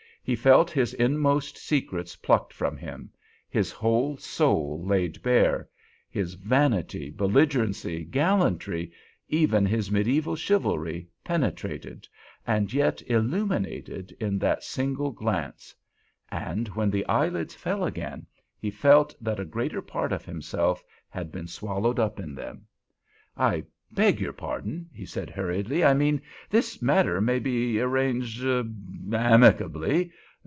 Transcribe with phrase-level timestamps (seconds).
[0.23, 9.65] He felt his inmost secrets plucked from him—his whole soul laid bare—his vanity, belligerency, gallantry—even
[9.65, 12.07] his medieval chivalry, penetrated,
[12.45, 15.73] and yet illuminated, in that single glance.
[16.29, 18.27] And when the eyelids fell again,
[18.59, 22.67] he felt that a greater part of himself had been swallowed up in them.
[23.35, 23.63] "I
[23.93, 25.83] beg your pardon," he said, hurriedly.
[25.83, 30.13] "I mean—this matter may be arranged—er—amicably.